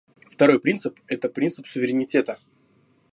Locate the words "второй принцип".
0.31-0.99